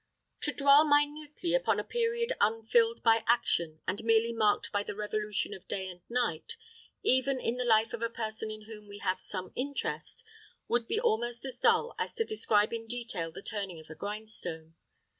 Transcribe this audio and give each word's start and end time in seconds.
To 0.41 0.51
dwell 0.51 0.83
minutely 0.83 1.53
upon 1.53 1.79
a 1.79 1.83
period 1.83 2.33
unfilled 2.41 3.03
by 3.03 3.23
action, 3.27 3.81
and 3.87 4.03
merely 4.03 4.33
marked 4.33 4.71
by 4.71 4.81
the 4.81 4.95
revolution 4.95 5.53
of 5.53 5.67
day 5.67 5.87
and 5.89 6.01
night, 6.09 6.55
even 7.03 7.39
in 7.39 7.57
the 7.57 7.63
life 7.65 7.93
of 7.93 8.01
a 8.01 8.09
person 8.09 8.49
in 8.49 8.63
whom 8.63 8.87
we 8.87 8.97
have 8.97 9.21
some 9.21 9.51
interest, 9.53 10.23
would 10.67 10.87
be 10.87 10.99
almost 10.99 11.45
as 11.45 11.59
dull 11.59 11.93
as 11.99 12.15
to 12.15 12.25
describe 12.25 12.73
in 12.73 12.87
detail 12.87 13.31
the 13.31 13.43
turning 13.43 13.79
of 13.79 13.91
a 13.91 13.95
grindstone. 13.95 14.73